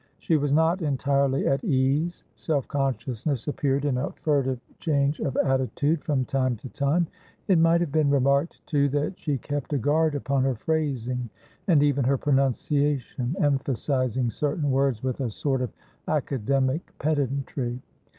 [0.17, 6.03] She was not entirely at ease; self consciousness appeared in a furtive change of attitude
[6.03, 7.05] from time to time;
[7.47, 11.29] it might have been remarked, too, that she kept a guard upon her phrasing
[11.67, 15.71] and even her pronunciation, emphasising certain words with a sort of
[16.07, 17.79] academic pedantry.